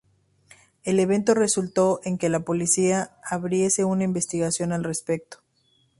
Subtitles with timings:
[0.83, 5.43] El evento resultó en que la policía abriese una investigación al respecto.